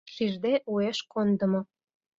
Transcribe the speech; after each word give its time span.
Шижде 0.13 0.53
уэш 0.71 0.97
кондымо. 1.11 1.61